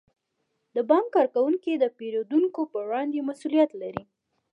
[0.75, 4.03] د بانک کارکوونکي د پیرودونکو په وړاندې مسئولیت لري.